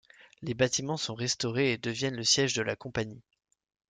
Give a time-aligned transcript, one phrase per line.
[0.41, 3.21] Les bâtiments sont restaurés et deviennent le siège de la compagnie.